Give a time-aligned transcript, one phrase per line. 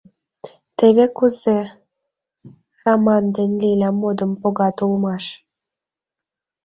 [0.77, 1.59] Тевыс кузе
[2.83, 5.25] Раман ден Лиля модым погат улмаш.